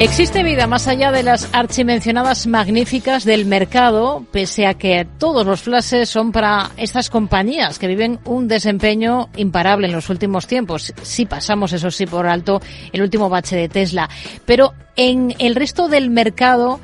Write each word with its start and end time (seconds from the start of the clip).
Existe 0.00 0.42
vida 0.42 0.66
más 0.66 0.88
allá 0.88 1.12
de 1.12 1.22
las 1.22 1.50
archimencionadas 1.52 2.46
magníficas 2.46 3.26
del 3.26 3.44
mercado, 3.44 4.24
pese 4.32 4.66
a 4.66 4.72
que 4.72 5.06
todos 5.18 5.44
los 5.44 5.60
flashes 5.60 6.08
son 6.08 6.32
para 6.32 6.70
estas 6.78 7.10
compañías 7.10 7.78
que 7.78 7.86
viven 7.86 8.18
un 8.24 8.48
desempeño 8.48 9.28
imparable 9.36 9.88
en 9.88 9.92
los 9.92 10.08
últimos 10.08 10.46
tiempos. 10.46 10.94
Si 11.02 11.26
pasamos, 11.26 11.74
eso 11.74 11.90
sí, 11.90 12.06
por 12.06 12.26
alto 12.26 12.62
el 12.94 13.02
último 13.02 13.28
bache 13.28 13.56
de 13.56 13.68
Tesla. 13.68 14.08
Pero 14.46 14.72
en 14.96 15.34
el 15.38 15.54
resto 15.54 15.86
del 15.86 16.08
mercado, 16.08 16.80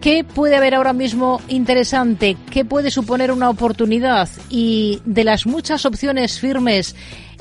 ¿Qué 0.00 0.24
puede 0.24 0.56
haber 0.56 0.74
ahora 0.74 0.94
mismo 0.94 1.42
interesante? 1.48 2.34
¿Qué 2.50 2.64
puede 2.64 2.90
suponer 2.90 3.30
una 3.30 3.50
oportunidad? 3.50 4.30
Y 4.48 5.02
de 5.04 5.24
las 5.24 5.44
muchas 5.44 5.84
opciones 5.84 6.40
firmes 6.40 6.96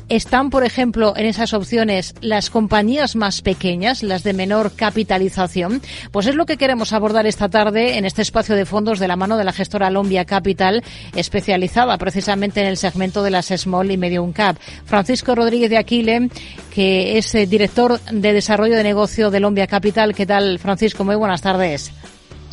¿Están, 0.10 0.50
por 0.50 0.66
ejemplo, 0.66 1.14
en 1.16 1.28
esas 1.28 1.54
opciones 1.54 2.16
las 2.22 2.50
compañías 2.50 3.16
más 3.16 3.44
pequeñas, 3.44 4.02
las 4.02 4.24
de 4.24 4.34
menor 4.34 4.72
capitalización? 4.76 5.84
Pues 6.12 6.26
es 6.26 6.34
lo 6.34 6.48
que 6.48 6.58
queremos 6.58 6.94
abordar 6.94 7.28
esta 7.28 7.48
tarde 7.48 7.96
en 7.96 8.06
este 8.06 8.24
espacio 8.24 8.56
de 8.56 8.66
fondos 8.66 8.98
de 8.98 9.08
la 9.08 9.16
mano 9.16 9.38
de 9.38 9.44
la 9.44 9.54
gestora 9.54 9.92
Lombia 9.92 10.26
Capital, 10.26 10.84
especializada 11.16 11.96
precisamente 12.00 12.60
en 12.60 12.66
el 12.66 12.78
segmento 12.78 13.22
de 13.22 13.30
las 13.30 13.50
Small 13.50 13.92
y 13.92 13.98
Medium 13.98 14.34
Cap. 14.34 14.58
Francisco 14.84 15.36
Rodríguez 15.36 15.70
de 15.70 15.78
Aquile, 15.78 16.30
que 16.74 17.20
es 17.20 17.36
eh, 17.36 17.46
director 17.46 18.00
de 18.02 18.34
desarrollo 18.34 18.76
de 18.76 18.84
negocio 18.84 19.30
de 19.30 19.40
Lombia 19.40 19.68
Capital. 19.68 20.16
¿Qué 20.16 20.26
tal, 20.26 20.58
Francisco? 20.58 21.04
Muy 21.04 21.18
buenas 21.18 21.44
tardes. 21.44 21.94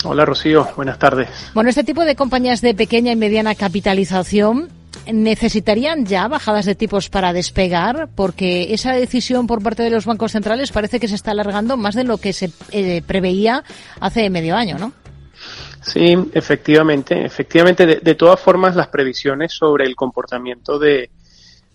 Hola 0.05 0.27
Rocío, 0.27 0.69
buenas 0.77 0.99
tardes. 0.99 1.29
Bueno, 1.55 1.71
este 1.71 1.85
tipo 1.85 2.05
de 2.05 2.17
compañías 2.17 2.61
de 2.61 2.75
pequeña 2.75 3.13
y 3.13 3.17
mediana 3.17 3.55
capitalización 3.55 4.76
¿necesitarían 5.13 6.07
ya 6.07 6.29
bajadas 6.29 6.67
de 6.67 6.75
tipos 6.75 7.09
para 7.09 7.33
despegar? 7.33 8.09
Porque 8.15 8.75
esa 8.75 8.93
decisión 8.93 9.47
por 9.47 9.63
parte 9.63 9.83
de 9.83 9.91
los 9.91 10.05
bancos 10.05 10.33
centrales 10.33 10.73
parece 10.73 11.01
que 11.01 11.09
se 11.09 11.15
está 11.15 11.33
alargando 11.33 11.77
más 11.77 11.95
de 11.95 12.05
lo 12.05 12.19
que 12.19 12.33
se 12.33 12.51
eh, 12.73 13.03
preveía 13.07 13.65
hace 14.01 14.29
medio 14.31 14.57
año, 14.57 14.79
¿no? 14.79 14.93
Sí, 15.87 16.17
efectivamente. 16.33 17.25
Efectivamente, 17.25 17.87
de, 17.87 18.15
todas 18.17 18.41
formas, 18.41 18.75
las 18.75 18.89
previsiones 18.89 19.53
sobre 19.53 19.85
el 19.85 19.95
comportamiento 19.95 20.79
de, 20.79 21.11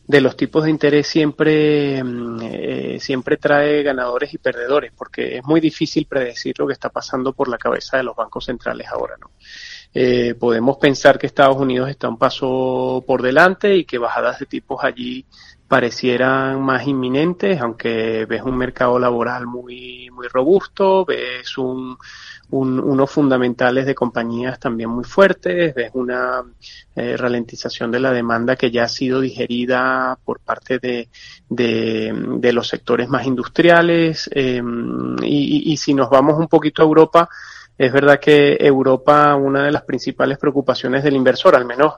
los 0.08 0.36
tipos 0.36 0.66
de 0.66 0.70
interés 0.70 1.08
siempre, 1.08 2.04
mm, 2.04 2.40
eh, 2.42 2.98
siempre 3.00 3.38
trae 3.38 3.84
ganadores 3.84 4.34
y 4.34 4.38
perdedores, 4.38 4.92
porque 4.98 5.38
es 5.38 5.46
muy 5.46 5.62
difícil 5.62 6.06
predecir 6.08 6.56
lo 6.60 6.68
que 6.68 6.74
está 6.74 6.90
pasando 6.90 7.32
por 7.32 7.48
la 7.48 7.58
cabeza 7.58 7.98
de 7.98 8.04
los 8.04 8.16
bancos 8.16 8.46
centrales 8.46 8.88
ahora, 8.90 9.16
¿no? 9.20 9.32
Eh, 9.94 10.36
podemos 10.40 10.78
pensar 10.78 11.20
que 11.20 11.28
Estados 11.28 11.58
Unidos 11.58 11.90
está 11.90 12.08
un 12.08 12.18
paso 12.18 13.04
por 13.06 13.22
delante 13.22 13.76
y 13.76 13.86
que 13.86 13.98
bajadas 13.98 14.40
de 14.40 14.46
tipos 14.46 14.84
allí 14.84 15.26
parecieran 15.68 16.62
más 16.62 16.86
inminentes, 16.86 17.62
aunque 17.62 18.26
ves 18.26 18.42
un 18.44 18.58
mercado 18.58 19.00
laboral 19.00 19.48
muy, 19.48 20.10
muy 20.12 20.28
robusto, 20.28 21.06
ves 21.06 21.58
un, 21.58 21.98
unos 22.50 23.10
fundamentales 23.10 23.86
de 23.86 23.96
compañías 23.96 24.60
también 24.60 24.90
muy 24.90 25.06
fuertes, 25.06 25.74
ves 25.74 25.92
una 25.94 26.44
eh, 26.94 27.16
ralentización 27.16 27.90
de 27.90 28.02
la 28.02 28.12
demanda 28.12 28.58
que 28.58 28.70
ya 28.70 28.84
ha 28.84 28.90
sido 28.90 29.22
digerida 29.22 30.20
por 30.26 30.42
parte 30.42 30.80
de, 30.80 31.08
de, 31.48 32.52
los 32.52 32.68
sectores 32.68 33.08
más 33.08 33.26
industriales, 33.26 34.30
eh, 34.34 34.62
y, 35.24 35.72
y 35.72 35.78
si 35.78 35.94
nos 35.94 36.10
vamos 36.10 36.38
un 36.38 36.50
poquito 36.50 36.82
a 36.82 36.86
Europa, 36.86 37.30
es 37.82 37.92
verdad 37.92 38.20
que 38.20 38.58
Europa, 38.60 39.34
una 39.34 39.64
de 39.64 39.72
las 39.72 39.82
principales 39.82 40.38
preocupaciones 40.38 41.04
del 41.04 41.16
inversor, 41.16 41.56
al 41.56 41.66
menos 41.66 41.96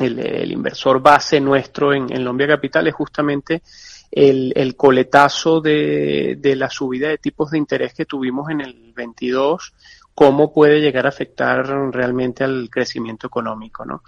el, 0.00 0.50
inversor 0.50 1.02
base 1.02 1.38
nuestro 1.38 1.92
en, 1.92 2.10
en 2.10 2.24
Lombia 2.24 2.46
Capital, 2.46 2.86
es 2.86 2.94
justamente 2.94 3.60
el, 4.10 4.74
coletazo 4.74 5.60
de, 5.60 6.54
la 6.56 6.70
subida 6.70 7.08
de 7.08 7.18
tipos 7.18 7.50
de 7.50 7.58
interés 7.58 7.92
que 7.92 8.06
tuvimos 8.06 8.48
en 8.48 8.62
el 8.62 8.94
22 8.94 9.74
cómo 10.16 10.50
puede 10.50 10.80
llegar 10.80 11.04
a 11.04 11.10
afectar 11.10 11.66
realmente 11.92 12.42
al 12.42 12.70
crecimiento 12.70 13.26
económico, 13.26 13.84
¿no? 13.84 14.02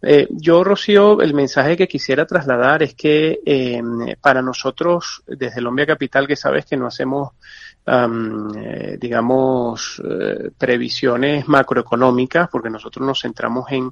Eh, 0.00 0.28
yo, 0.30 0.62
Rocío, 0.62 1.20
el 1.20 1.34
mensaje 1.34 1.76
que 1.76 1.88
quisiera 1.88 2.24
trasladar 2.26 2.84
es 2.84 2.94
que 2.94 3.40
eh, 3.44 3.82
para 4.20 4.40
nosotros, 4.40 5.24
desde 5.26 5.60
Lombia 5.60 5.84
Capital, 5.84 6.28
que 6.28 6.36
sabes 6.36 6.64
que 6.64 6.76
no 6.76 6.86
hacemos 6.86 7.32
eh, 7.90 8.98
digamos, 9.00 10.02
eh, 10.04 10.50
previsiones 10.58 11.48
macroeconómicas, 11.48 12.48
porque 12.50 12.68
nosotros 12.68 13.06
nos 13.06 13.22
centramos 13.22 13.64
en, 13.72 13.90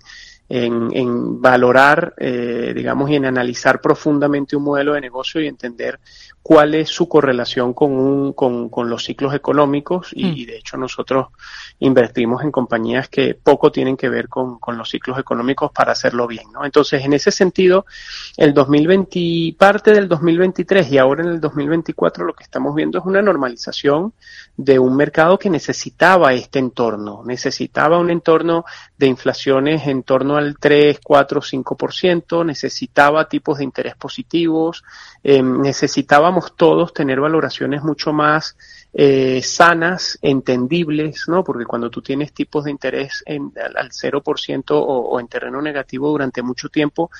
en, 0.51 1.41
valorar, 1.41 2.13
eh, 2.19 2.75
digamos, 2.77 3.09
y 3.09 3.15
en 3.15 3.25
analizar 3.25 3.81
profundamente 3.81 4.55
un 4.55 4.65
modelo 4.65 4.93
de 4.93 5.01
negocio 5.01 5.41
y 5.41 5.47
entender 5.47 5.99
cuál 6.43 6.75
es 6.75 6.91
su 6.91 7.09
correlación 7.09 7.73
con, 7.73 7.93
un, 7.93 8.35
con, 8.35 8.69
con 8.69 8.91
los 8.91 9.03
ciclos 9.03 9.33
económicos 9.33 10.11
y, 10.13 10.45
mm. 10.45 10.47
de 10.47 10.57
hecho 10.59 10.77
nosotros 10.77 11.29
invertimos 11.79 12.43
en 12.43 12.51
compañías 12.51 13.09
que 13.09 13.35
poco 13.35 13.71
tienen 13.71 13.97
que 13.97 14.09
ver 14.09 14.29
con, 14.29 14.59
con 14.59 14.77
los 14.77 14.91
ciclos 14.91 15.19
económicos 15.19 15.71
para 15.73 15.93
hacerlo 15.93 16.27
bien, 16.27 16.51
¿no? 16.53 16.65
Entonces, 16.65 17.05
en 17.05 17.13
ese 17.13 17.31
sentido, 17.31 17.87
el 18.37 18.55
2020, 18.55 19.57
parte 19.59 19.93
del 19.93 20.09
2023 20.09 20.91
y 20.93 20.99
ahora 20.99 21.23
en 21.23 21.31
el 21.31 21.41
2024 21.41 22.25
lo 22.25 22.35
que 22.35 22.45
estamos 22.45 22.75
viendo 22.75 22.99
es 22.99 23.05
una 23.05 23.23
normalización 23.23 24.13
de 24.57 24.79
un 24.79 24.97
mercado 24.97 25.39
que 25.39 25.51
necesitaba 25.51 26.33
este 26.33 26.59
entorno, 26.59 27.23
necesitaba 27.25 27.99
un 27.99 28.11
entorno 28.11 28.65
de 28.97 29.07
inflaciones 29.07 29.87
en 29.87 30.03
torno 30.03 30.37
al 30.37 30.57
3, 30.59 31.01
4, 31.03 31.41
5%, 31.41 32.47
necesitaba 32.47 33.29
tipos 33.29 33.59
de 33.59 33.65
interés 33.65 33.97
positivos, 33.97 34.83
eh, 35.23 35.43
necesitábamos 35.43 36.57
todos 36.57 36.93
tener 36.95 37.21
valoraciones 37.21 37.83
mucho 37.83 38.13
más 38.13 38.57
eh, 38.95 39.43
sanas, 39.43 40.19
entendibles, 40.23 41.25
¿no? 41.29 41.45
Porque 41.47 41.65
cuando 41.65 41.89
tú 41.89 42.03
tienes 42.03 42.33
tipos 42.33 42.65
de 42.65 42.73
interés 42.73 43.23
en, 43.25 43.53
al, 43.77 43.91
0% 43.91 44.65
o, 44.71 44.79
o, 44.81 45.21
en 45.21 45.29
terreno 45.29 45.63
negativo 45.63 46.09
durante 46.09 46.43
mucho 46.43 46.69
tiempo, 46.69 47.11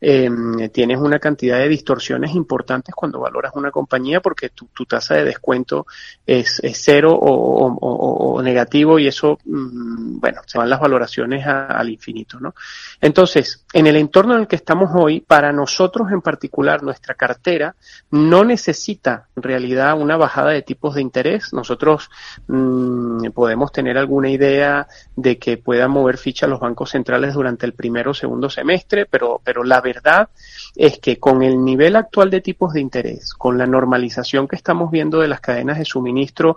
eh, 0.00 0.30
tienes 0.72 0.98
una 0.98 1.18
cantidad 1.18 1.58
de 1.58 1.68
distorsiones 1.68 2.34
importantes 2.34 2.94
cuando 2.94 3.20
valoras 3.20 3.52
una 3.54 3.70
compañía 3.70 4.20
porque 4.20 4.50
tu, 4.50 4.66
tasa 4.86 5.14
de 5.14 5.24
descuento 5.24 5.86
es, 6.26 6.60
cero 6.74 7.18
o, 7.18 8.42
negativo 8.42 8.98
y 8.98 9.06
eso, 9.06 9.38
mm, 9.44 10.20
bueno, 10.20 10.42
se 10.46 10.58
van 10.58 10.68
las 10.68 10.80
valoraciones 10.80 11.46
al 11.46 11.88
infinito, 11.88 12.38
¿no? 12.40 12.54
Entonces, 13.00 13.64
en 13.72 13.86
el 13.86 13.96
entorno 13.96 14.34
en 14.34 14.42
el 14.42 14.46
que 14.46 14.56
estamos 14.56 14.90
hoy, 14.94 15.20
para 15.20 15.52
nosotros 15.52 16.10
en 16.12 16.20
particular, 16.20 16.82
nuestra 16.82 17.14
cartera 17.14 17.74
no 18.10 18.44
necesita 18.44 19.28
en 19.36 19.42
realidad 19.42 19.98
una 19.98 20.16
bajada 20.16 20.50
de 20.50 20.62
tipos 20.62 20.94
de 20.94 21.02
interés. 21.02 21.52
Nosotros 21.52 22.10
mmm, 22.46 23.30
podemos 23.32 23.72
tener 23.74 23.98
alguna 23.98 24.30
idea 24.30 24.88
de 25.14 25.36
que 25.36 25.58
puedan 25.58 25.90
mover 25.90 26.16
ficha 26.16 26.46
los 26.46 26.60
bancos 26.60 26.92
centrales 26.92 27.34
durante 27.34 27.66
el 27.66 27.74
primero 27.74 28.12
o 28.12 28.14
segundo 28.14 28.48
semestre, 28.48 29.04
pero, 29.04 29.42
pero 29.44 29.62
la 29.64 29.82
verdad 29.82 30.30
es 30.74 30.98
que 30.98 31.18
con 31.18 31.42
el 31.42 31.62
nivel 31.62 31.96
actual 31.96 32.30
de 32.30 32.40
tipos 32.40 32.72
de 32.72 32.80
interés, 32.80 33.34
con 33.34 33.58
la 33.58 33.66
normalización 33.66 34.48
que 34.48 34.56
estamos 34.56 34.90
viendo 34.90 35.20
de 35.20 35.28
las 35.28 35.40
cadenas 35.40 35.78
de 35.78 35.84
suministro, 35.84 36.56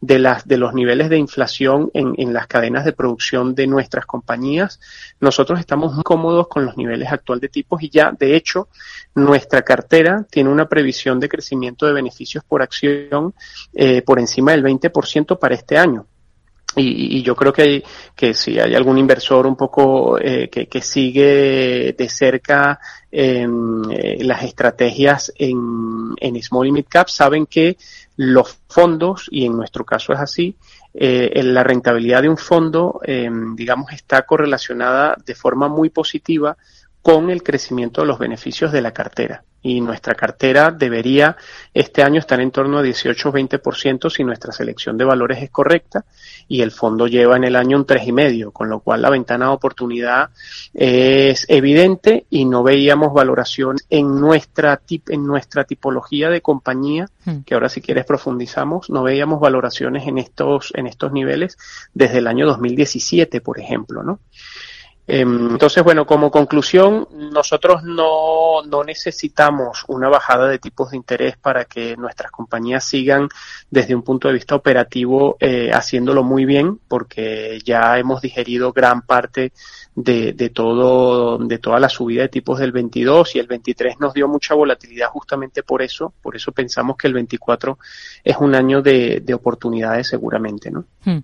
de, 0.00 0.18
las, 0.18 0.46
de 0.46 0.56
los 0.56 0.72
niveles 0.72 1.10
de 1.10 1.18
inflación 1.18 1.90
en, 1.92 2.14
en, 2.16 2.32
las 2.32 2.46
cadenas 2.46 2.84
de 2.84 2.92
producción 2.92 3.54
de 3.54 3.66
nuestras 3.66 4.06
compañías, 4.06 4.80
nosotros 5.20 5.60
estamos 5.60 5.94
muy 5.94 6.02
cómodos 6.02 6.48
con 6.48 6.64
los 6.64 6.76
niveles 6.76 7.12
actuales 7.12 7.42
de 7.42 7.48
tipos 7.48 7.82
y 7.82 7.90
ya, 7.90 8.12
de 8.12 8.34
hecho, 8.34 8.68
nuestra 9.14 9.62
cartera 9.62 10.26
tiene 10.30 10.48
una 10.48 10.68
previsión 10.68 11.20
de 11.20 11.28
crecimiento 11.28 11.86
de 11.86 11.92
beneficios 11.92 12.44
por 12.44 12.62
acción 12.62 13.34
eh, 13.74 14.02
por 14.02 14.18
encima 14.18 14.52
del 14.52 14.64
20% 14.64 15.38
para 15.38 15.54
este 15.54 15.76
año. 15.76 16.06
Y, 16.76 17.18
y, 17.18 17.22
yo 17.22 17.34
creo 17.34 17.52
que, 17.52 17.82
que 18.14 18.32
si 18.32 18.60
hay 18.60 18.76
algún 18.76 18.96
inversor 18.96 19.44
un 19.44 19.56
poco 19.56 20.18
eh, 20.20 20.48
que, 20.48 20.66
que, 20.66 20.80
sigue 20.80 21.94
de 21.98 22.08
cerca 22.08 22.78
eh, 23.10 23.44
las 24.20 24.44
estrategias 24.44 25.32
en, 25.36 26.14
en 26.16 26.40
Small 26.40 26.68
y 26.68 26.72
Mid 26.72 26.86
Cap, 26.88 27.08
saben 27.08 27.46
que 27.46 27.76
los 28.16 28.56
fondos, 28.68 29.26
y 29.30 29.46
en 29.46 29.56
nuestro 29.56 29.84
caso 29.84 30.12
es 30.12 30.20
así, 30.20 30.54
eh, 30.92 31.40
la 31.42 31.62
rentabilidad 31.62 32.22
de 32.22 32.28
un 32.28 32.36
fondo, 32.36 33.00
eh, 33.04 33.30
digamos, 33.54 33.92
está 33.92 34.22
correlacionada 34.22 35.16
de 35.24 35.34
forma 35.34 35.68
muy 35.68 35.88
positiva 35.88 36.56
con 37.02 37.30
el 37.30 37.42
crecimiento 37.42 38.02
de 38.02 38.06
los 38.06 38.18
beneficios 38.18 38.72
de 38.72 38.82
la 38.82 38.92
cartera. 38.92 39.44
Y 39.62 39.82
nuestra 39.82 40.14
cartera 40.14 40.70
debería 40.70 41.36
este 41.74 42.02
año 42.02 42.18
estar 42.18 42.40
en 42.40 42.50
torno 42.50 42.78
a 42.78 42.82
18-20% 42.82 44.08
si 44.08 44.24
nuestra 44.24 44.52
selección 44.52 44.96
de 44.96 45.04
valores 45.04 45.42
es 45.42 45.50
correcta 45.50 46.06
y 46.48 46.62
el 46.62 46.70
fondo 46.70 47.06
lleva 47.06 47.36
en 47.36 47.44
el 47.44 47.56
año 47.56 47.76
un 47.76 47.86
3,5%, 47.86 48.52
con 48.52 48.70
lo 48.70 48.80
cual 48.80 49.02
la 49.02 49.10
ventana 49.10 49.46
de 49.46 49.52
oportunidad 49.52 50.30
es 50.72 51.44
evidente 51.48 52.24
y 52.30 52.46
no 52.46 52.62
veíamos 52.62 53.12
valoración 53.12 53.76
en 53.90 54.18
nuestra, 54.18 54.78
tip, 54.78 55.10
en 55.10 55.26
nuestra 55.26 55.64
tipología 55.64 56.30
de 56.30 56.40
compañía, 56.40 57.10
hmm. 57.26 57.40
que 57.40 57.52
ahora 57.52 57.68
si 57.68 57.82
quieres 57.82 58.06
profundizamos, 58.06 58.88
no 58.88 59.02
veíamos 59.02 59.40
valoraciones 59.40 60.08
en 60.08 60.16
estos, 60.16 60.72
en 60.74 60.86
estos 60.86 61.12
niveles 61.12 61.58
desde 61.92 62.18
el 62.18 62.28
año 62.28 62.46
2017, 62.46 63.42
por 63.42 63.60
ejemplo, 63.60 64.02
¿no? 64.02 64.20
Em, 65.12 65.50
entonces, 65.50 65.82
bueno, 65.82 66.06
como 66.06 66.30
conclusión, 66.30 67.08
nosotros 67.10 67.82
no, 67.82 68.62
no, 68.62 68.84
necesitamos 68.84 69.84
una 69.88 70.08
bajada 70.08 70.46
de 70.46 70.60
tipos 70.60 70.92
de 70.92 70.98
interés 70.98 71.36
para 71.36 71.64
que 71.64 71.96
nuestras 71.96 72.30
compañías 72.30 72.84
sigan 72.84 73.28
desde 73.68 73.96
un 73.96 74.02
punto 74.02 74.28
de 74.28 74.34
vista 74.34 74.54
operativo 74.54 75.36
eh, 75.40 75.72
haciéndolo 75.72 76.22
muy 76.22 76.44
bien, 76.44 76.78
porque 76.86 77.58
ya 77.64 77.98
hemos 77.98 78.22
digerido 78.22 78.72
gran 78.72 79.02
parte 79.02 79.52
de, 79.96 80.32
de, 80.32 80.50
todo, 80.50 81.38
de 81.38 81.58
toda 81.58 81.80
la 81.80 81.88
subida 81.88 82.22
de 82.22 82.28
tipos 82.28 82.60
del 82.60 82.70
22 82.70 83.34
y 83.34 83.40
el 83.40 83.48
23 83.48 83.98
nos 83.98 84.14
dio 84.14 84.28
mucha 84.28 84.54
volatilidad 84.54 85.08
justamente 85.08 85.64
por 85.64 85.82
eso, 85.82 86.14
por 86.22 86.36
eso 86.36 86.52
pensamos 86.52 86.96
que 86.96 87.08
el 87.08 87.14
24 87.14 87.78
es 88.22 88.36
un 88.36 88.54
año 88.54 88.80
de, 88.80 89.20
de 89.24 89.34
oportunidades 89.34 90.06
seguramente, 90.06 90.70
¿no? 90.70 90.84
Hmm. 91.04 91.18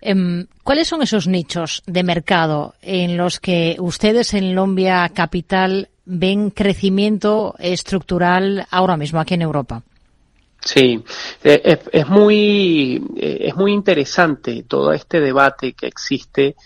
Em, 0.00 0.46
¿Cuáles 0.62 0.88
son 0.88 1.02
esos 1.02 1.26
nichos 1.26 1.82
de 1.86 2.02
mercado 2.02 2.74
en 2.82 3.16
los 3.16 3.40
que 3.40 3.76
ustedes 3.78 4.34
en 4.34 4.54
Lombia 4.54 5.10
Capital 5.14 5.88
ven 6.06 6.50
crecimiento 6.50 7.54
estructural 7.58 8.66
ahora 8.70 8.96
mismo 8.96 9.20
aquí 9.20 9.34
en 9.34 9.42
Europa? 9.42 9.82
Sí, 10.60 11.02
eh, 11.42 11.78
es, 11.92 12.08
muy 12.08 13.02
eh, 13.16 13.38
es 13.40 13.54
muy 13.54 13.72
interesante 13.72 14.64
todo 14.66 14.92
este 14.92 15.20
debate 15.20 15.74
que 15.74 15.86
existe 15.86 16.56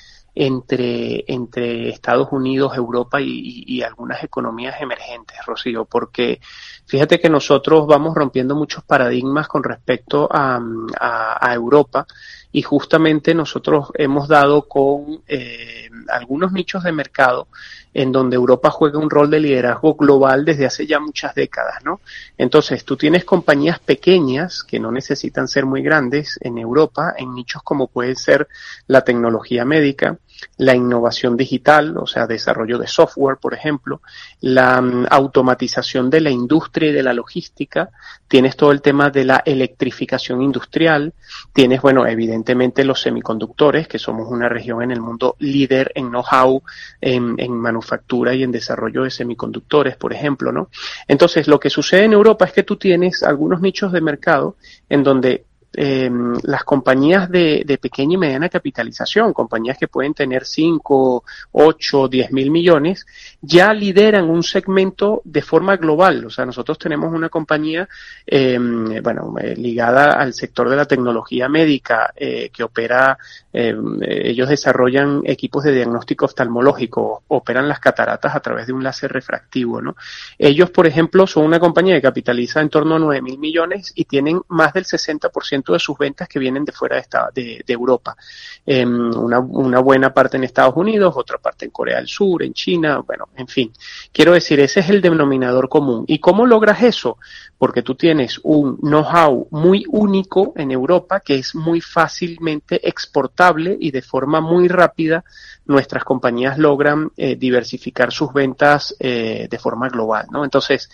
entre, 0.40 1.25
entre 1.26 1.88
Estados 1.88 2.29
Unidos, 2.31 2.76
Europa 2.76 3.20
y, 3.20 3.82
algunas 3.82 4.23
economías 4.23 4.81
emergentes, 4.81 5.37
Rocío, 5.44 5.85
porque 5.85 6.40
fíjate 6.87 7.19
que 7.19 7.29
nosotros 7.29 7.88
vamos 7.88 8.14
rompiendo 8.14 8.55
muchos 8.55 8.85
paradigmas 8.85 9.49
con 9.49 9.64
respecto 9.64 10.29
a, 10.31 10.61
a, 11.00 11.55
Europa 11.55 12.06
y 12.52 12.62
justamente 12.62 13.35
nosotros 13.35 13.88
hemos 13.94 14.29
dado 14.29 14.69
con 14.69 15.23
eh, 15.26 15.90
algunos 16.08 16.52
nichos 16.52 16.85
de 16.85 16.93
mercado 16.93 17.49
en 17.93 18.12
donde 18.12 18.37
Europa 18.37 18.70
juega 18.70 18.99
un 19.00 19.11
rol 19.11 19.31
de 19.31 19.40
liderazgo 19.40 19.94
global 19.94 20.44
desde 20.44 20.67
hace 20.67 20.87
ya 20.87 21.00
muchas 21.00 21.35
décadas, 21.35 21.85
¿no? 21.85 22.00
Entonces, 22.37 22.85
tú 22.85 22.96
tienes 22.96 23.25
compañías 23.25 23.81
pequeñas 23.81 24.62
que 24.62 24.79
no 24.79 24.93
necesitan 24.93 25.49
ser 25.49 25.67
muy 25.67 25.82
grandes 25.82 26.38
en 26.43 26.58
Europa, 26.58 27.14
en 27.17 27.35
nichos 27.35 27.62
como 27.62 27.88
puede 27.88 28.14
ser 28.14 28.46
la 28.87 29.02
tecnología 29.02 29.64
médica, 29.64 30.17
la 30.56 30.75
innovación 30.75 31.37
digital, 31.37 31.96
o 31.96 32.06
sea, 32.06 32.26
desarrollo 32.26 32.79
de 32.79 32.87
software, 32.87 33.38
por 33.38 33.55
ejemplo, 33.55 34.00
la 34.40 34.81
mm, 34.81 35.06
automatización 35.11 36.11
de 36.11 36.20
la 36.20 36.31
industria 36.31 36.90
y 36.90 36.93
de 36.93 37.02
la 37.02 37.12
logística, 37.12 37.90
tienes 38.26 38.56
todo 38.56 38.73
el 38.73 38.82
tema 38.82 39.11
de 39.11 39.25
la 39.25 39.43
electrificación 39.44 40.43
industrial, 40.43 41.12
tienes, 41.52 41.81
bueno, 41.81 42.06
evidentemente 42.06 42.85
los 42.85 43.00
semiconductores, 43.00 43.88
que 43.88 43.99
somos 43.99 44.29
una 44.31 44.49
región 44.49 44.82
en 44.82 44.90
el 44.90 45.00
mundo 45.00 45.37
líder 45.38 45.93
en 45.94 46.08
know-how, 46.08 46.62
en, 47.00 47.35
en 47.38 47.52
manufactura 47.52 48.35
y 48.35 48.43
en 48.43 48.52
desarrollo 48.52 49.05
de 49.05 49.11
semiconductores, 49.11 49.96
por 49.96 50.12
ejemplo, 50.12 50.52
¿no? 50.52 50.69
Entonces, 51.06 51.49
lo 51.49 51.61
que 51.61 51.70
sucede 51.70 52.05
en 52.05 52.12
Europa 52.12 52.44
es 52.44 52.52
que 52.52 52.62
tú 52.62 52.76
tienes 52.76 53.23
algunos 53.23 53.61
nichos 53.61 53.93
de 53.93 54.00
mercado 54.00 54.56
en 54.88 55.02
donde 55.02 55.44
eh, 55.75 56.11
las 56.43 56.65
compañías 56.65 57.31
de, 57.31 57.62
de, 57.65 57.79
pequeña 57.79 58.15
y 58.15 58.17
mediana 58.17 58.49
capitalización, 58.49 59.32
compañías 59.32 59.79
que 59.79 59.88
pueden 59.88 60.15
tener 60.15 60.44
5, 60.44 61.25
8, 61.53 62.09
10 62.09 62.32
mil 62.32 62.50
millones, 62.50 63.06
ya 63.41 63.73
lideran 63.73 64.31
un 64.31 64.43
segmento 64.43 65.20
de 65.25 65.43
forma 65.43 65.76
global. 65.76 66.25
O 66.25 66.31
sea, 66.31 66.47
nosotros 66.47 66.79
tenemos 66.79 67.12
una 67.12 67.29
compañía, 67.29 67.88
eh, 68.26 68.59
bueno, 69.03 69.35
eh, 69.41 69.55
ligada 69.56 70.12
al 70.12 70.35
sector 70.35 70.69
de 70.69 70.76
la 70.76 70.87
tecnología 70.87 71.49
médica, 71.49 72.12
eh, 72.17 72.50
que 72.53 72.62
opera, 72.62 73.19
eh, 73.53 73.75
ellos 74.00 74.49
desarrollan 74.49 75.23
equipos 75.25 75.64
de 75.64 75.73
diagnóstico 75.73 76.25
oftalmológico, 76.25 77.23
operan 77.29 77.69
las 77.69 77.81
cataratas 77.81 78.35
a 78.35 78.41
través 78.41 78.67
de 78.67 78.73
un 78.73 78.82
láser 78.82 79.12
refractivo, 79.12 79.81
¿no? 79.81 79.97
Ellos, 80.38 80.71
por 80.71 80.87
ejemplo, 80.87 81.26
son 81.26 81.44
una 81.44 81.61
compañía 81.61 81.94
que 81.97 82.03
capitaliza 82.03 82.61
en 82.61 82.69
torno 82.69 82.97
a 82.97 82.99
9 82.99 83.23
mil 83.23 83.38
millones 83.38 83.93
y 83.94 84.05
tienen 84.05 84.41
más 84.49 84.73
del 84.73 84.85
60% 84.85 85.68
de 85.73 85.79
sus 85.79 85.97
ventas 85.97 86.29
que 86.29 86.38
vienen 86.38 86.65
de 86.65 86.73
fuera 86.73 86.97
de, 86.97 87.03
esta, 87.03 87.31
de, 87.35 87.62
Europa. 87.69 88.17
Em, 88.65 89.11
una, 89.17 89.81
buena 89.81 90.12
parte 90.12 90.37
en 90.37 90.44
Estados 90.44 90.76
Unidos, 90.76 91.15
otra 91.17 91.38
parte 91.38 91.65
en 91.65 91.70
Corea 91.70 91.97
del 91.97 92.09
Sur, 92.09 92.43
en 92.43 92.53
China, 92.53 92.99
bueno, 93.06 93.29
en 93.37 93.49
fin. 93.49 93.73
Quiero 94.12 94.32
decir, 94.32 94.61
ese 94.61 94.81
es 94.81 94.91
el 94.91 95.00
denominador 95.00 95.69
común. 95.69 96.05
¿Y 96.06 96.19
cómo 96.19 96.47
logras 96.47 96.82
eso? 96.82 97.19
Porque 97.56 97.82
tú 97.82 97.94
tienes 97.94 98.41
un 98.43 98.76
know-how 98.79 99.49
muy 99.50 99.85
único 99.88 100.53
en 100.56 100.70
Europa 100.70 101.20
que 101.20 101.37
es 101.37 101.55
muy 101.55 101.81
fácilmente 101.81 102.87
exportable 102.87 103.76
y 103.79 103.91
de 103.91 104.03
forma 104.03 104.41
muy 104.41 104.69
rápida 104.69 105.25
nuestras 105.67 106.05
compañías 106.05 106.59
logran 106.59 107.11
eh, 107.17 107.37
diversificar 107.37 108.11
sus 108.11 108.32
ventas 108.32 108.97
eh, 108.99 109.49
de 109.50 109.59
forma 109.59 109.88
global, 109.88 110.26
¿no? 110.31 110.44
Entonces, 110.44 110.88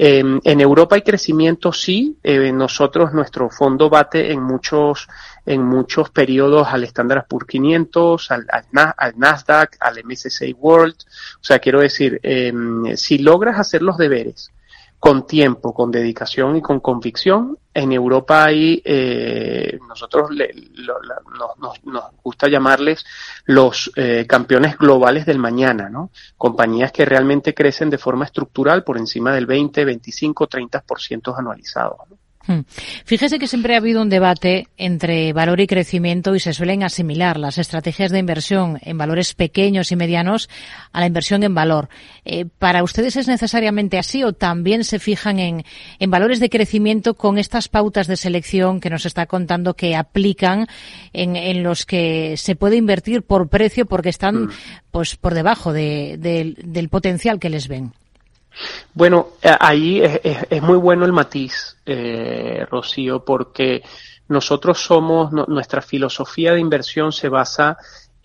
Em, 0.00 0.40
en 0.44 0.60
Europa 0.60 0.94
hay 0.94 1.02
crecimiento, 1.02 1.72
sí. 1.72 2.16
Eh, 2.22 2.52
nosotros, 2.52 3.12
nuestro 3.12 3.50
fondo 3.50 3.90
en 4.14 4.42
muchos, 4.42 5.08
en 5.46 5.62
muchos 5.62 6.10
periodos 6.10 6.68
al 6.68 6.84
Standard 6.84 7.26
Poor's 7.26 7.46
500, 7.46 8.30
al, 8.30 8.46
al, 8.50 9.18
Nasdaq, 9.18 9.76
al 9.80 10.04
MSCI 10.04 10.52
World. 10.52 10.96
O 11.40 11.44
sea, 11.44 11.58
quiero 11.58 11.80
decir, 11.80 12.20
em, 12.22 12.96
si 12.96 13.18
logras 13.18 13.58
hacer 13.58 13.82
los 13.82 13.96
deberes, 13.96 14.50
con 14.98 15.26
tiempo, 15.26 15.72
con 15.72 15.90
dedicación 15.90 16.56
y 16.56 16.62
con 16.62 16.80
convicción. 16.80 17.56
En 17.72 17.92
Europa 17.92 18.44
hay, 18.44 18.82
eh, 18.84 19.78
nosotros 19.86 20.30
le, 20.30 20.52
nos, 21.58 21.84
nos, 21.84 22.04
gusta 22.22 22.48
llamarles 22.48 23.04
los 23.44 23.92
eh, 23.94 24.26
campeones 24.26 24.76
globales 24.76 25.24
del 25.24 25.38
mañana, 25.38 25.88
¿no? 25.88 26.10
Compañías 26.36 26.90
que 26.90 27.04
realmente 27.04 27.54
crecen 27.54 27.90
de 27.90 27.98
forma 27.98 28.24
estructural 28.24 28.82
por 28.82 28.98
encima 28.98 29.32
del 29.32 29.46
20, 29.46 29.84
25, 29.84 30.48
30% 30.48 31.38
anualizado. 31.38 31.98
¿no? 32.10 32.16
Hmm. 32.48 32.60
Fíjese 33.04 33.38
que 33.38 33.46
siempre 33.46 33.74
ha 33.74 33.76
habido 33.76 34.00
un 34.00 34.08
debate 34.08 34.68
entre 34.78 35.34
valor 35.34 35.60
y 35.60 35.66
crecimiento 35.66 36.34
y 36.34 36.40
se 36.40 36.54
suelen 36.54 36.82
asimilar 36.82 37.38
las 37.38 37.58
estrategias 37.58 38.10
de 38.10 38.20
inversión 38.20 38.78
en 38.80 38.96
valores 38.96 39.34
pequeños 39.34 39.92
y 39.92 39.96
medianos 39.96 40.48
a 40.92 41.00
la 41.00 41.06
inversión 41.06 41.42
en 41.42 41.54
valor. 41.54 41.90
Eh, 42.24 42.46
¿Para 42.58 42.82
ustedes 42.82 43.16
es 43.16 43.28
necesariamente 43.28 43.98
así 43.98 44.24
o 44.24 44.32
también 44.32 44.84
se 44.84 44.98
fijan 44.98 45.38
en, 45.38 45.64
en 45.98 46.10
valores 46.10 46.40
de 46.40 46.48
crecimiento 46.48 47.12
con 47.12 47.36
estas 47.36 47.68
pautas 47.68 48.06
de 48.06 48.16
selección 48.16 48.80
que 48.80 48.88
nos 48.88 49.04
está 49.04 49.26
contando 49.26 49.74
que 49.74 49.94
aplican 49.94 50.68
en, 51.12 51.36
en 51.36 51.62
los 51.62 51.84
que 51.84 52.38
se 52.38 52.56
puede 52.56 52.76
invertir 52.76 53.24
por 53.24 53.50
precio 53.50 53.84
porque 53.84 54.08
están 54.08 54.44
hmm. 54.44 54.50
pues 54.90 55.16
por 55.16 55.34
debajo 55.34 55.74
de, 55.74 56.16
del 56.16 56.88
potencial 56.88 57.38
que 57.38 57.50
les 57.50 57.68
ven? 57.68 57.92
Bueno, 58.94 59.28
eh, 59.42 59.54
ahí 59.58 60.00
es, 60.02 60.62
muy 60.62 60.76
bueno 60.78 61.04
el 61.04 61.12
matiz, 61.12 61.76
eh, 61.86 62.66
Rocío, 62.70 63.24
porque 63.24 63.82
nosotros 64.28 64.80
somos, 64.80 65.32
nuestra 65.32 65.80
filosofía 65.80 66.52
de 66.52 66.60
inversión 66.60 67.12
se 67.12 67.28
basa 67.28 67.78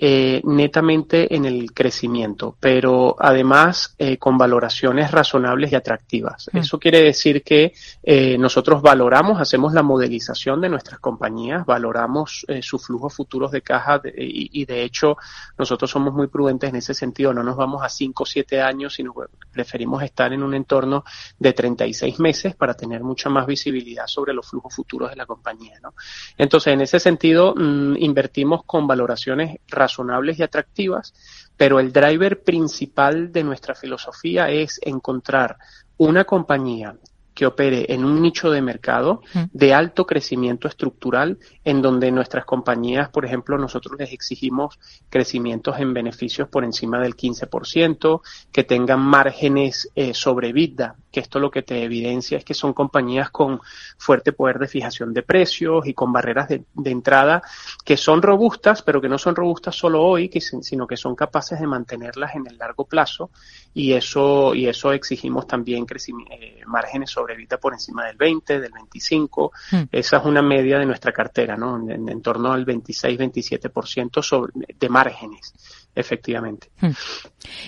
eh, 0.06 0.42
netamente 0.44 1.34
en 1.34 1.46
el 1.46 1.72
crecimiento, 1.72 2.58
pero 2.60 3.16
además 3.18 3.96
eh, 3.98 4.18
con 4.18 4.38
valoraciones 4.38 5.10
razonables 5.12 5.72
y 5.72 5.76
atractivas. 5.76 6.50
Mm. 6.52 6.58
Eso 6.58 6.78
quiere 6.78 7.02
decir 7.02 7.42
que 7.42 7.72
eh, 8.04 8.38
nosotros 8.38 8.82
valoramos, 8.82 9.40
hacemos 9.40 9.72
la 9.72 9.82
modelización 9.82 10.60
de 10.60 10.68
nuestras 10.68 11.00
compañías, 11.00 11.66
valoramos 11.66 12.46
sus 12.62 12.86
flujos 12.86 13.14
futuros 13.14 13.52
de 13.52 13.62
caja 13.62 14.02
y, 14.18 14.66
de 14.66 14.84
hecho 14.84 15.16
nosotros 15.58 15.90
somos 15.90 16.14
muy 16.14 16.28
prudentes 16.28 16.70
en 16.72 16.76
ese 16.76 16.94
sentido, 16.94 17.34
no 17.34 17.42
nos 17.42 17.56
vamos 17.56 17.82
a 17.82 17.88
5 17.88 18.24
o 18.24 18.26
7 18.26 18.62
años, 18.62 18.96
sino 18.96 19.14
preferimos 19.54 20.04
estar 20.04 20.34
en 20.34 20.44
un 20.44 20.54
entorno 20.54 21.06
de 21.40 21.54
36 21.54 22.20
meses 22.20 22.58
para 22.58 22.74
tener 22.74 23.04
mucha 23.04 23.30
más 23.30 23.48
visibilidad 23.48 24.08
sobre 24.08 24.34
los 24.34 24.50
flujos 24.50 24.76
futuros 24.76 25.12
de 25.12 25.16
la 25.16 25.26
compañía. 25.26 25.80
¿no? 25.82 25.94
Entonces, 26.38 26.74
en 26.74 26.82
ese 26.82 27.00
sentido, 27.00 27.54
mm, 27.56 27.96
invertimos 28.00 28.66
con 28.66 28.86
valoraciones 28.86 29.60
razonables 29.70 29.93
razonables 29.94 30.40
y 30.40 30.44
atractivas, 30.44 31.14
pero 31.56 31.80
el 31.80 31.94
driver 31.94 32.44
principal 32.44 33.32
de 33.32 33.44
nuestra 33.44 33.76
filosofía 33.76 34.50
es 34.50 34.80
encontrar 34.84 35.58
una 35.98 36.26
compañía 36.26 36.96
que 37.34 37.46
opere 37.48 37.92
en 37.92 38.06
un 38.06 38.22
nicho 38.22 38.52
de 38.52 38.62
mercado 38.62 39.22
de 39.52 39.74
alto 39.74 40.06
crecimiento 40.06 40.68
estructural, 40.68 41.40
en 41.64 41.82
donde 41.82 42.12
nuestras 42.12 42.46
compañías, 42.46 43.10
por 43.10 43.26
ejemplo, 43.26 43.58
nosotros 43.58 43.96
les 43.98 44.14
exigimos 44.14 44.78
crecimientos 45.10 45.80
en 45.80 45.94
beneficios 45.94 46.48
por 46.48 46.64
encima 46.64 47.00
del 47.00 47.16
15%, 47.16 48.22
que 48.52 48.64
tengan 48.64 49.00
márgenes 49.00 49.90
eh, 49.96 50.14
sobre 50.14 50.54
vida, 50.54 50.96
que 51.13 51.20
esto 51.20 51.39
lo 51.39 51.51
que 51.51 51.62
te 51.62 51.84
evidencia 51.84 52.39
es 52.39 52.43
que 52.43 52.55
son 52.55 52.74
compañías 52.74 53.29
con 53.29 53.62
fuerte 53.98 54.34
poder 54.34 54.58
de 54.58 54.67
fijación 54.67 55.13
de 55.13 55.22
precios 55.22 55.86
y 55.86 55.93
con 55.93 56.12
barreras 56.12 56.50
de, 56.50 56.65
entrada 56.86 57.43
que 57.86 57.98
son 57.98 58.22
robustas, 58.22 58.82
pero 58.82 59.00
que 59.00 59.08
no 59.08 59.20
son 59.20 59.36
robustas 59.36 59.75
solo 59.75 60.01
hoy, 60.01 60.32
sino 60.39 60.88
que 60.88 60.98
son 60.98 61.15
capaces 61.15 61.60
de 61.60 61.67
mantenerlas 61.67 62.34
en 62.34 62.48
el 62.48 62.58
largo 62.58 62.86
plazo 62.86 63.29
y 63.75 63.93
eso, 63.93 64.55
y 64.55 64.67
eso 64.67 64.91
exigimos 64.91 65.46
también 65.46 65.86
eh, 66.32 66.62
márgenes 66.65 67.12
sobre 67.12 67.36
vida 67.36 67.58
por 67.58 67.74
encima 67.74 68.08
del 68.08 68.17
20, 68.17 68.60
del 68.60 68.72
25. 68.72 69.51
Hmm. 69.70 69.82
Esa 69.91 70.17
es 70.17 70.25
una 70.25 70.41
media 70.41 70.79
de 70.79 70.88
nuestra 70.88 71.12
cartera, 71.12 71.55
¿no? 71.55 71.77
En, 71.89 72.22
torno 72.24 72.53
al 72.53 72.65
26-27% 72.65 74.24
sobre, 74.24 74.53
de 74.79 74.89
márgenes, 74.89 75.53
efectivamente. 75.96 76.70
Hmm. 76.80 76.92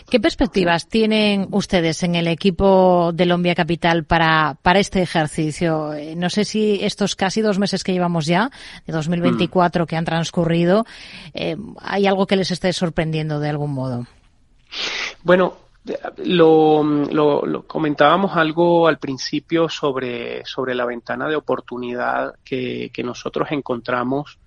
¿Qué 0.09 0.19
perspectivas 0.19 0.87
tienen 0.87 1.47
ustedes 1.51 2.03
en 2.03 2.15
el 2.15 2.27
equipo 2.27 3.11
de 3.13 3.25
Lombia 3.25 3.55
Capital 3.55 4.03
para, 4.05 4.57
para 4.61 4.79
este 4.79 5.01
ejercicio? 5.01 5.93
Eh, 5.93 6.15
no 6.15 6.29
sé 6.29 6.45
si 6.45 6.79
estos 6.83 7.15
casi 7.15 7.41
dos 7.41 7.59
meses 7.59 7.83
que 7.83 7.93
llevamos 7.93 8.25
ya, 8.25 8.49
de 8.85 8.93
2024 8.93 9.83
hmm. 9.83 9.87
que 9.87 9.95
han 9.95 10.05
transcurrido, 10.05 10.85
eh, 11.33 11.57
hay 11.81 12.07
algo 12.07 12.27
que 12.27 12.35
les 12.35 12.51
esté 12.51 12.71
sorprendiendo 12.73 13.39
de 13.39 13.49
algún 13.49 13.73
modo. 13.73 14.07
Bueno, 15.23 15.57
lo, 16.17 16.83
lo, 16.83 17.67
comentábamos 17.67 18.35
algo 18.35 18.87
al 18.87 18.97
principio 18.97 19.69
sobre, 19.69 20.43
sobre 20.45 20.73
la 20.73 20.85
ventana 20.85 21.27
de 21.27 21.35
oportunidad 21.35 22.35
que, 22.43 22.89
que 22.91 23.03
nosotros 23.03 23.49
encontramos 23.51 24.39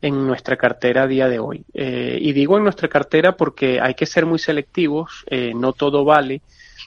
en 0.00 0.26
nuestra 0.26 0.56
cartera 0.56 1.02
a 1.02 1.06
día 1.06 1.28
de 1.28 1.38
hoy. 1.38 1.64
Eh, 1.74 2.18
y 2.20 2.32
digo 2.32 2.56
en 2.56 2.64
nuestra 2.64 2.88
cartera 2.88 3.36
porque 3.36 3.80
hay 3.80 3.94
que 3.94 4.06
ser 4.06 4.26
muy 4.26 4.38
selectivos, 4.38 5.24
eh, 5.28 5.52
no 5.54 5.72
todo 5.72 6.04
vale. 6.04 6.42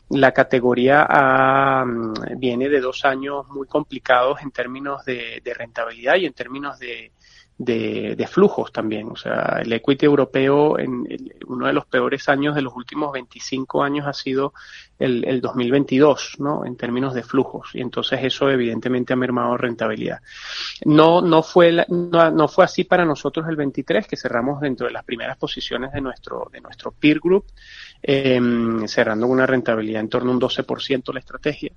La 0.10 0.32
categoría 0.32 1.06
A, 1.10 1.86
mm, 1.86 2.38
viene 2.38 2.70
de 2.70 2.80
dos 2.80 3.06
años 3.06 3.48
muy 3.50 3.68
complicados 3.68 4.42
en 4.42 4.51
términos 4.51 5.06
de 5.06 5.54
rentabilidad 5.56 6.16
y 6.16 6.25
en 6.25 6.34
términos 6.34 6.80
de, 6.80 7.12
de, 7.60 8.16
de, 8.16 8.28
flujos 8.28 8.72
también. 8.72 9.10
O 9.12 9.18
sea, 9.18 9.60
el 9.62 9.72
equity 9.74 10.06
europeo 10.06 10.80
en 10.80 11.06
uno 11.46 11.68
de 11.68 11.74
los 11.74 11.86
peores 11.86 12.30
años 12.30 12.56
de 12.56 12.62
los 12.62 12.74
últimos 12.74 13.12
25 13.12 13.84
años 13.84 14.08
ha 14.08 14.13
sido 14.13 14.54
el, 14.98 15.25
el 15.25 15.42
2022, 15.42 16.38
¿no? 16.39 16.66
En 16.66 16.78
términos 16.78 17.13
de 17.13 17.22
flujos. 17.22 17.72
Y 17.74 17.82
entonces 17.82 18.22
eso 18.24 18.50
evidentemente 18.50 19.12
ha 19.12 19.18
mermado 19.18 19.58
rentabilidad. 19.58 20.22
No, 20.86 21.22
no 21.22 21.44
fue, 21.44 21.86
no, 21.89 22.32
no, 22.32 22.48
fue 22.48 22.63
así 22.63 22.86
para 22.86 23.04
nosotros 23.04 23.46
el 23.50 23.58
23, 23.58 24.08
que 24.08 24.16
cerramos 24.16 24.62
dentro 24.62 24.88
de 24.88 24.94
las 24.94 25.04
primeras 25.04 25.38
posiciones 25.38 25.92
de 25.92 26.00
nuestro, 26.00 26.50
de 26.51 26.62
nuestro 26.62 26.92
peer 26.92 27.20
group 27.20 27.44
eh, 28.01 28.39
cerrando 28.88 29.27
una 29.27 29.46
rentabilidad 29.46 30.01
en 30.01 30.10
torno 30.10 30.32
a 30.32 30.34
un 30.34 30.41
12% 30.41 31.13
la 31.13 31.20
estrategia. 31.20 31.72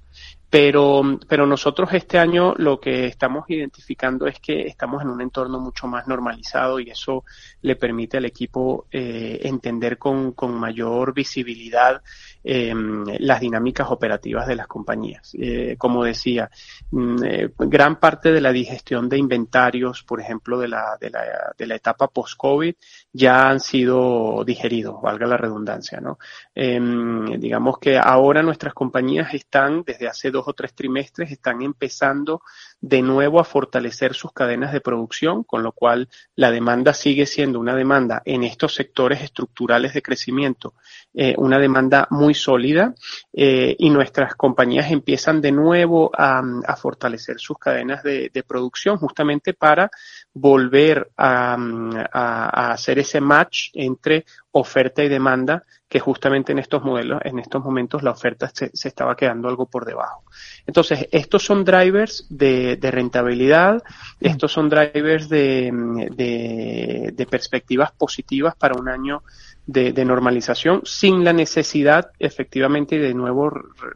Pero, 0.48 1.18
pero 1.26 1.46
nosotros 1.46 1.88
este 1.94 2.18
año 2.18 2.54
lo 2.58 2.78
que 2.78 3.06
estamos 3.06 3.48
identificando 3.48 4.26
es 4.26 4.38
que 4.38 4.66
estamos 4.66 5.02
en 5.02 5.08
un 5.08 5.20
entorno 5.22 5.58
mucho 5.58 5.86
más 5.86 6.06
normalizado 6.06 6.78
y 6.78 6.90
eso 6.90 7.24
le 7.62 7.76
permite 7.76 8.18
al 8.18 8.26
equipo 8.26 8.86
eh, 8.90 9.40
entender 9.44 9.96
con, 9.96 10.32
con 10.32 10.54
mayor 10.54 11.14
visibilidad 11.14 12.02
eh, 12.44 12.74
las 13.18 13.40
dinámicas 13.40 13.88
operativas 13.90 14.46
de 14.46 14.56
las 14.56 14.66
compañías. 14.66 15.30
Eh, 15.34 15.76
como 15.78 16.04
decía, 16.04 16.50
mm, 16.90 17.24
eh, 17.24 17.48
gran 17.58 18.00
parte 18.00 18.32
de 18.32 18.40
la 18.40 18.52
digestión 18.52 19.08
de 19.08 19.18
inventarios, 19.18 20.02
por 20.02 20.20
ejemplo, 20.20 20.58
de 20.58 20.68
la, 20.68 20.96
de 21.00 21.10
la, 21.10 21.22
de 21.56 21.66
la 21.66 21.74
etapa 21.76 22.08
post-COVID, 22.08 22.74
ya 23.12 23.48
han 23.48 23.60
sido 23.60 24.42
digeridos, 24.44 25.00
valga 25.00 25.26
la 25.26 25.36
redundancia, 25.36 26.00
¿no? 26.00 26.18
Em, 26.54 27.38
digamos 27.38 27.78
que 27.78 27.98
ahora 27.98 28.42
nuestras 28.42 28.74
compañías 28.74 29.34
están, 29.34 29.84
desde 29.84 30.08
hace 30.08 30.30
dos 30.30 30.44
o 30.48 30.52
tres 30.52 30.74
trimestres, 30.74 31.30
están 31.30 31.62
empezando 31.62 32.42
de 32.80 33.00
nuevo 33.00 33.38
a 33.38 33.44
fortalecer 33.44 34.14
sus 34.14 34.32
cadenas 34.32 34.72
de 34.72 34.80
producción, 34.80 35.44
con 35.44 35.62
lo 35.62 35.70
cual 35.70 36.08
la 36.34 36.50
demanda 36.50 36.92
sigue 36.92 37.26
siendo 37.26 37.60
una 37.60 37.76
demanda 37.76 38.22
en 38.24 38.42
estos 38.42 38.74
sectores 38.74 39.22
estructurales 39.22 39.94
de 39.94 40.02
crecimiento, 40.02 40.74
eh, 41.14 41.34
una 41.38 41.58
demanda 41.58 42.08
muy 42.10 42.31
sólida 42.34 42.94
eh, 43.32 43.74
y 43.78 43.90
nuestras 43.90 44.34
compañías 44.34 44.90
empiezan 44.90 45.40
de 45.40 45.52
nuevo 45.52 46.10
a, 46.16 46.42
fortalecer 46.76 47.38
sus 47.38 47.58
cadenas 47.58 48.02
de, 48.02 48.30
producción 48.46 48.96
justamente 48.96 49.54
para 49.54 49.90
volver 50.34 51.10
a, 51.16 51.56
a 52.12 52.72
hacer 52.72 52.98
ese 52.98 53.20
match 53.20 53.70
entre 53.74 54.24
oferta 54.52 55.02
y 55.02 55.08
demanda 55.08 55.64
que 55.88 55.98
justamente 55.98 56.52
en 56.52 56.58
estos 56.58 56.82
modelos, 56.82 57.20
en 57.24 57.38
estos 57.38 57.62
momentos 57.62 58.02
la 58.02 58.12
oferta 58.12 58.50
se, 58.52 58.70
estaba 58.88 59.16
quedando 59.16 59.48
algo 59.48 59.66
por 59.66 59.84
debajo. 59.84 60.24
Entonces, 60.66 61.08
estos 61.10 61.44
son 61.44 61.64
drivers 61.64 62.26
de, 62.30 62.78
rentabilidad, 62.80 63.82
estos 64.20 64.52
son 64.52 64.68
drivers 64.68 65.28
de, 65.28 65.70
de, 66.14 67.26
perspectivas 67.26 67.92
positivas 67.92 68.54
para 68.54 68.78
un 68.78 68.88
año 68.88 69.22
de, 69.66 70.04
normalización, 70.04 70.82
sin 70.84 71.24
la 71.24 71.32
necesidad, 71.32 72.10
efectivamente, 72.18 72.96
y 72.96 72.98
de 72.98 73.14
nuevo 73.14 73.50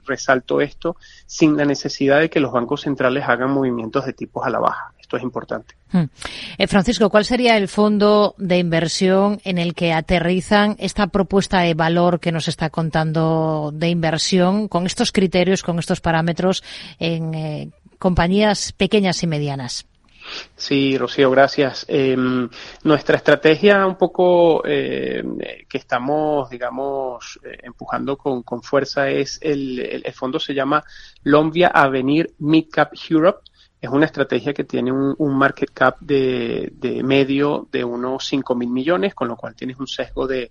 resalto 0.04 0.60
esto, 0.60 0.96
sin 1.26 1.56
la 1.56 1.64
necesidad 1.64 2.20
de 2.20 2.30
que 2.30 2.40
los 2.40 2.52
bancos 2.52 2.82
centrales 2.82 3.24
hagan 3.26 3.50
movimientos 3.50 4.06
de 4.06 4.12
tipos 4.12 4.46
a 4.46 4.50
la 4.50 4.58
baja. 4.58 4.92
Esto 5.06 5.18
es 5.18 5.22
importante. 5.22 5.76
Hmm. 5.92 6.06
Eh, 6.58 6.66
Francisco, 6.66 7.08
¿cuál 7.10 7.24
sería 7.24 7.56
el 7.56 7.68
fondo 7.68 8.34
de 8.38 8.58
inversión 8.58 9.40
en 9.44 9.56
el 9.58 9.72
que 9.72 9.92
aterrizan 9.92 10.74
esta 10.80 11.06
propuesta 11.06 11.60
de 11.60 11.74
valor 11.74 12.18
que 12.18 12.32
nos 12.32 12.48
está 12.48 12.70
contando 12.70 13.70
de 13.72 13.88
inversión 13.88 14.66
con 14.66 14.84
estos 14.84 15.12
criterios, 15.12 15.62
con 15.62 15.78
estos 15.78 16.00
parámetros 16.00 16.64
en 16.98 17.34
eh, 17.34 17.70
compañías 18.00 18.72
pequeñas 18.72 19.22
y 19.22 19.28
medianas? 19.28 19.86
Sí, 20.56 20.98
Rocío, 20.98 21.30
gracias. 21.30 21.86
Em, 21.86 22.48
nuestra 22.82 23.18
estrategia 23.18 23.86
un 23.86 23.94
poco 23.94 24.66
eh, 24.66 25.22
que 25.68 25.78
estamos, 25.78 26.50
digamos, 26.50 27.38
empujando 27.62 28.18
con, 28.18 28.42
fuerza 28.60 29.08
es 29.08 29.38
el, 29.40 30.02
el, 30.04 30.12
fondo 30.12 30.40
se 30.40 30.52
llama 30.52 30.82
Lombia 31.22 31.68
Avenir 31.68 32.34
Mid 32.40 32.70
Cap 32.72 32.90
Europe 33.08 33.42
es 33.80 33.90
una 33.90 34.06
estrategia 34.06 34.54
que 34.54 34.64
tiene 34.64 34.90
un, 34.90 35.36
market 35.36 35.70
cap 35.72 35.98
de, 36.00 36.72
medio 37.04 37.68
de 37.70 37.84
unos 37.84 38.24
5 38.26 38.54
mil 38.54 38.70
millones, 38.70 39.14
con 39.14 39.28
lo 39.28 39.36
cual 39.36 39.54
tienes 39.54 39.78
un 39.78 39.86
sesgo 39.86 40.26
de, 40.26 40.50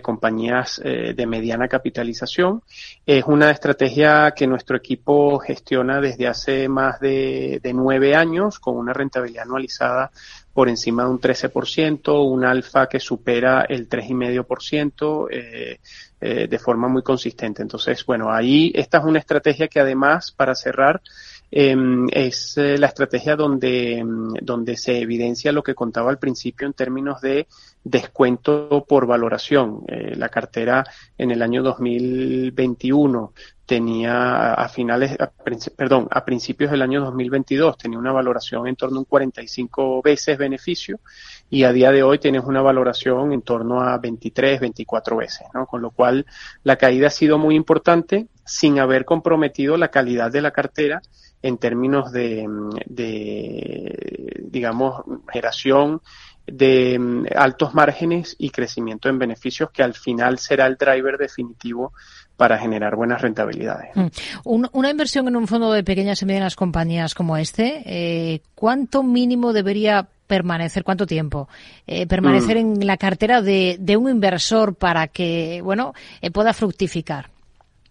compañías 0.00 0.80
eh, 0.84 1.12
de 1.14 1.26
mediana 1.26 1.66
capitalización. 1.66 2.62
Es 3.04 3.24
una 3.26 3.50
estrategia 3.50 4.32
que 4.36 4.46
nuestro 4.46 4.76
equipo 4.76 5.38
gestiona 5.40 6.00
desde 6.00 6.28
hace 6.28 6.68
más 6.68 7.00
de, 7.00 7.60
nueve 7.74 8.14
años, 8.14 8.60
con 8.60 8.76
una 8.76 8.92
rentabilidad 8.92 9.44
anualizada 9.44 10.12
por 10.52 10.68
encima 10.68 11.04
de 11.04 11.10
un 11.10 11.20
13%, 11.20 12.24
un 12.24 12.44
alfa 12.44 12.88
que 12.88 13.00
supera 13.00 13.66
el 13.68 13.88
3,5%. 13.88 15.28
Eh, 15.30 15.80
eh, 16.22 16.48
de 16.48 16.58
forma 16.58 16.86
muy 16.86 17.02
consistente. 17.02 17.62
Entonces, 17.62 18.04
bueno, 18.04 18.30
ahí 18.30 18.70
esta 18.74 18.98
es 18.98 19.04
una 19.04 19.18
estrategia 19.18 19.68
que 19.68 19.80
además, 19.80 20.30
para 20.30 20.54
cerrar, 20.54 21.00
Em, 21.52 22.06
es 22.12 22.56
eh, 22.58 22.78
la 22.78 22.86
estrategia 22.86 23.34
donde, 23.34 23.98
em, 23.98 24.28
donde 24.40 24.76
se 24.76 25.00
evidencia 25.00 25.50
lo 25.50 25.64
que 25.64 25.74
contaba 25.74 26.10
al 26.10 26.18
principio 26.18 26.66
en 26.66 26.74
términos 26.74 27.20
de 27.20 27.48
descuento 27.82 28.84
por 28.88 29.06
valoración. 29.06 29.82
Eh, 29.88 30.14
la 30.16 30.28
cartera 30.28 30.84
en 31.18 31.32
el 31.32 31.42
año 31.42 31.62
2021 31.64 33.32
tenía 33.66 34.54
a 34.54 34.68
finales, 34.68 35.16
perdón, 35.76 36.08
a 36.10 36.24
principios 36.24 36.70
del 36.72 36.82
año 36.82 37.00
2022 37.02 37.78
tenía 37.78 37.98
una 37.98 38.12
valoración 38.12 38.66
en 38.66 38.74
torno 38.74 38.96
a 38.96 39.00
un 39.00 39.04
45 39.04 40.02
veces 40.02 40.36
beneficio 40.38 40.98
y 41.48 41.62
a 41.62 41.72
día 41.72 41.92
de 41.92 42.02
hoy 42.02 42.18
tienes 42.18 42.42
una 42.44 42.62
valoración 42.62 43.32
en 43.32 43.42
torno 43.42 43.80
a 43.80 43.96
23, 43.98 44.60
24 44.60 45.16
veces, 45.16 45.46
¿no? 45.54 45.66
Con 45.66 45.82
lo 45.82 45.90
cual 45.90 46.26
la 46.64 46.76
caída 46.76 47.08
ha 47.08 47.10
sido 47.10 47.38
muy 47.38 47.54
importante 47.54 48.26
sin 48.50 48.80
haber 48.80 49.04
comprometido 49.04 49.76
la 49.76 49.92
calidad 49.92 50.32
de 50.32 50.42
la 50.42 50.50
cartera 50.50 51.00
en 51.40 51.56
términos 51.56 52.10
de, 52.10 52.46
de 52.86 54.42
digamos, 54.50 55.04
generación 55.32 56.00
de 56.46 57.28
altos 57.36 57.74
márgenes 57.74 58.34
y 58.38 58.50
crecimiento 58.50 59.08
en 59.08 59.20
beneficios 59.20 59.70
que 59.70 59.84
al 59.84 59.94
final 59.94 60.38
será 60.38 60.66
el 60.66 60.76
driver 60.76 61.16
definitivo 61.16 61.92
para 62.36 62.58
generar 62.58 62.96
buenas 62.96 63.22
rentabilidades. 63.22 63.94
Mm. 63.94 64.64
Una 64.72 64.90
inversión 64.90 65.28
en 65.28 65.36
un 65.36 65.46
fondo 65.46 65.70
de 65.70 65.84
pequeñas 65.84 66.20
y 66.22 66.26
medianas 66.26 66.56
compañías 66.56 67.14
como 67.14 67.36
este, 67.36 67.82
eh, 67.86 68.42
¿cuánto 68.56 69.04
mínimo 69.04 69.52
debería 69.52 70.08
permanecer, 70.26 70.82
cuánto 70.82 71.06
tiempo, 71.06 71.48
eh, 71.86 72.06
permanecer 72.08 72.56
mm. 72.56 72.58
en 72.58 72.86
la 72.86 72.96
cartera 72.96 73.42
de, 73.42 73.76
de, 73.78 73.96
un 73.96 74.10
inversor 74.10 74.74
para 74.74 75.06
que, 75.06 75.60
bueno, 75.62 75.94
eh, 76.20 76.32
pueda 76.32 76.52
fructificar? 76.52 77.30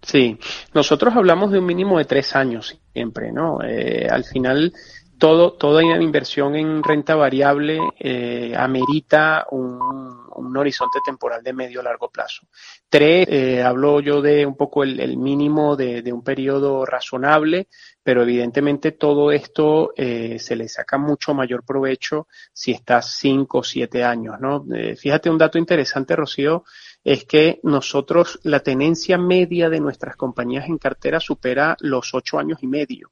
Sí, 0.02 0.38
nosotros 0.74 1.16
hablamos 1.16 1.52
de 1.52 1.60
un 1.60 1.66
mínimo 1.66 1.98
de 1.98 2.06
tres 2.06 2.36
años 2.36 2.80
siempre, 2.94 3.32
¿no? 3.32 3.60
Eh, 3.64 4.08
al 4.10 4.24
final, 4.24 4.74
todo, 5.20 5.54
toda 5.54 5.84
inversión 5.84 6.56
en 6.56 6.82
renta 6.82 7.16
variable 7.16 7.80
eh, 8.00 8.54
amerita 8.58 9.46
un, 9.52 10.18
horizonte 10.56 11.00
temporal 11.06 11.44
de 11.44 11.54
medio 11.54 11.84
largo 11.84 12.10
plazo. 12.10 12.48
Tres, 12.90 13.28
eh, 13.30 13.62
hablo 13.62 14.00
yo 14.00 14.22
de 14.22 14.46
un 14.46 14.56
poco 14.56 14.84
el, 14.84 15.18
mínimo 15.18 15.76
de, 15.76 16.02
de, 16.02 16.12
un 16.12 16.24
periodo 16.24 16.86
razonable, 16.86 17.68
pero 18.10 18.24
evidentemente 18.24 18.94
todo 18.94 19.32
esto 19.32 19.94
eh, 19.96 20.40
se 20.40 20.56
le 20.56 20.68
saca 20.68 20.98
mucho 20.98 21.36
mayor 21.36 21.64
provecho 21.64 22.28
si 22.52 22.72
estás 22.72 23.18
cinco 23.20 23.60
o 23.60 23.64
siete 23.64 24.04
años, 24.04 24.40
¿no? 24.40 24.66
Eh, 24.74 24.96
fíjate 24.96 25.30
un 25.30 25.38
dato 25.38 25.60
interesante, 25.60 26.16
Rocío, 26.16 26.64
es 27.04 27.26
que 27.26 27.60
nosotros 27.64 28.40
la 28.44 28.60
tenencia 28.60 29.18
media 29.18 29.70
de 29.70 29.80
nuestras 29.80 30.16
compañías 30.16 30.68
en 30.68 30.78
cartera 30.78 31.20
supera 31.20 31.78
los 31.80 32.14
ocho 32.14 32.40
años 32.40 32.60
y 32.62 32.68
medio. 32.68 33.12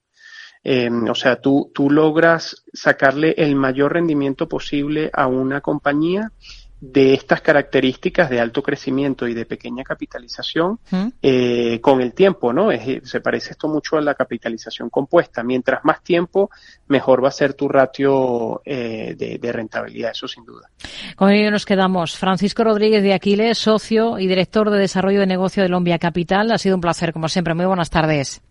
Eh, 0.63 0.89
o 0.89 1.15
sea, 1.15 1.39
tú, 1.39 1.71
tú 1.73 1.89
logras 1.89 2.65
sacarle 2.73 3.35
el 3.37 3.55
mayor 3.55 3.93
rendimiento 3.93 4.49
posible 4.49 5.09
a 5.13 5.27
una 5.27 5.61
compañía 5.61 6.31
de 6.79 7.13
estas 7.13 7.41
características 7.41 8.29
de 8.29 8.39
alto 8.39 8.61
crecimiento 8.61 9.27
y 9.27 9.33
de 9.33 9.45
pequeña 9.45 9.83
capitalización 9.83 10.79
eh, 11.21 11.79
con 11.81 12.01
el 12.01 12.13
tiempo, 12.13 12.53
¿no? 12.53 12.69
se 13.03 13.21
parece 13.21 13.51
esto 13.51 13.67
mucho 13.67 13.97
a 13.97 14.01
la 14.01 14.13
capitalización 14.13 14.89
compuesta. 14.89 15.43
Mientras 15.43 15.83
más 15.83 16.03
tiempo, 16.03 16.51
mejor 16.87 17.23
va 17.23 17.29
a 17.29 17.31
ser 17.31 17.53
tu 17.55 17.67
ratio 17.67 18.61
eh, 18.65 19.15
de, 19.17 19.51
rentabilidad, 19.51 20.11
eso 20.11 20.27
sin 20.27 20.45
duda. 20.45 20.69
Con 21.15 21.31
ello 21.31 21.49
nos 21.49 21.65
quedamos. 21.65 22.15
Francisco 22.17 22.63
Rodríguez 22.63 23.01
de 23.01 23.13
Aquiles, 23.13 23.57
socio 23.57 24.19
y 24.19 24.27
director 24.27 24.69
de 24.69 24.77
desarrollo 24.77 25.21
de 25.21 25.27
negocio 25.27 25.63
de 25.63 25.69
Lombia 25.69 25.97
Capital. 25.97 26.51
Ha 26.51 26.57
sido 26.57 26.75
un 26.75 26.81
placer, 26.81 27.13
como 27.13 27.27
siempre. 27.27 27.53
Muy 27.55 27.65
buenas 27.65 27.89
tardes. 27.89 28.41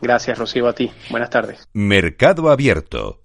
Gracias, 0.00 0.38
Rocío, 0.38 0.68
a 0.68 0.72
ti. 0.72 0.90
Buenas 1.10 1.30
tardes. 1.30 1.68
Mercado 1.72 2.50
Abierto 2.50 3.20